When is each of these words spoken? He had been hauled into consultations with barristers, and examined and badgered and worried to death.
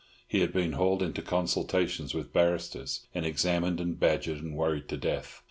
He 0.27 0.39
had 0.39 0.51
been 0.51 0.71
hauled 0.71 1.03
into 1.03 1.21
consultations 1.21 2.15
with 2.15 2.33
barristers, 2.33 3.05
and 3.13 3.23
examined 3.23 3.79
and 3.79 3.99
badgered 3.99 4.39
and 4.39 4.55
worried 4.55 4.89
to 4.89 4.97
death. 4.97 5.39